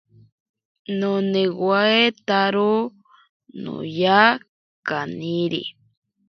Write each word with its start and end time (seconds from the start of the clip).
Nonewetaro 0.99 2.67
noya 3.63 4.21
kaniri. 4.87 5.61